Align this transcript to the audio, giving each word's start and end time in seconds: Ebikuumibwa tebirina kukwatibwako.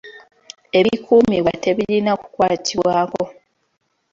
Ebikuumibwa 0.79 1.51
tebirina 1.63 2.11
kukwatibwako. 2.21 3.23